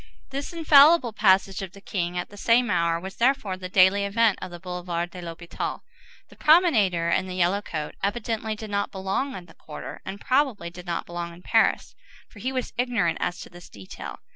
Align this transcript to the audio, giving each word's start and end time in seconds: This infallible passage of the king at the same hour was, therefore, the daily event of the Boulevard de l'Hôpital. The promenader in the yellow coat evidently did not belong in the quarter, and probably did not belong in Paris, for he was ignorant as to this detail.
This 0.31 0.51
infallible 0.51 1.13
passage 1.13 1.61
of 1.61 1.73
the 1.73 1.79
king 1.79 2.17
at 2.17 2.29
the 2.29 2.35
same 2.35 2.71
hour 2.71 2.99
was, 2.99 3.17
therefore, 3.17 3.55
the 3.55 3.69
daily 3.69 4.03
event 4.03 4.39
of 4.41 4.49
the 4.49 4.59
Boulevard 4.59 5.11
de 5.11 5.21
l'Hôpital. 5.21 5.81
The 6.29 6.35
promenader 6.35 7.11
in 7.11 7.27
the 7.27 7.35
yellow 7.35 7.61
coat 7.61 7.93
evidently 8.01 8.55
did 8.55 8.71
not 8.71 8.89
belong 8.91 9.35
in 9.35 9.45
the 9.45 9.53
quarter, 9.53 10.01
and 10.03 10.19
probably 10.19 10.71
did 10.71 10.87
not 10.87 11.05
belong 11.05 11.33
in 11.33 11.43
Paris, 11.43 11.93
for 12.27 12.39
he 12.39 12.51
was 12.51 12.73
ignorant 12.79 13.19
as 13.21 13.39
to 13.41 13.49
this 13.51 13.69
detail. 13.69 14.17